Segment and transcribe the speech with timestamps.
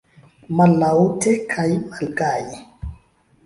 [0.59, 2.61] Mallaŭte kaj malgaje.